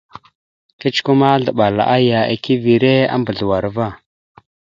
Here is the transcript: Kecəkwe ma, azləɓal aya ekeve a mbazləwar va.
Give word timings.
Kecəkwe 0.79 1.11
ma, 1.19 1.27
azləɓal 1.35 1.77
aya 1.95 2.19
ekeve 2.33 2.93
a 3.13 3.15
mbazləwar 3.21 3.65
va. 3.75 3.87